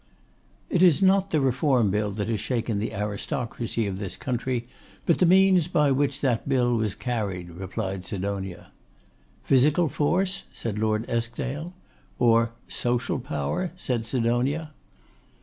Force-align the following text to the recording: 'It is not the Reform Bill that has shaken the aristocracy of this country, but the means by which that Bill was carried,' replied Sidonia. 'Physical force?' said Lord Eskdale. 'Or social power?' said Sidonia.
'It 0.71 0.81
is 0.81 0.99
not 1.03 1.29
the 1.29 1.39
Reform 1.39 1.91
Bill 1.91 2.09
that 2.13 2.27
has 2.27 2.39
shaken 2.39 2.79
the 2.79 2.91
aristocracy 2.91 3.85
of 3.85 3.99
this 3.99 4.17
country, 4.17 4.65
but 5.05 5.19
the 5.19 5.27
means 5.27 5.67
by 5.67 5.91
which 5.91 6.21
that 6.21 6.49
Bill 6.49 6.75
was 6.75 6.95
carried,' 6.95 7.51
replied 7.51 8.07
Sidonia. 8.07 8.71
'Physical 9.43 9.89
force?' 9.89 10.45
said 10.51 10.79
Lord 10.79 11.07
Eskdale. 11.07 11.75
'Or 12.17 12.51
social 12.67 13.19
power?' 13.19 13.73
said 13.77 14.03
Sidonia. 14.03 14.71